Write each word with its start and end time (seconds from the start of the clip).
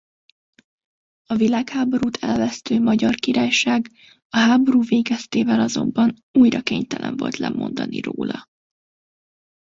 A 1.25 1.35
világháborút 1.35 2.15
elvesztő 2.17 2.79
Magyar 2.79 3.15
Királyság 3.15 3.91
a 4.29 4.37
háború 4.37 4.81
végeztével 4.83 5.59
azonban 5.59 6.13
újra 6.31 6.61
kénytelen 6.61 7.17
volt 7.17 7.37
lemondani 7.37 7.99
róla. 8.01 8.45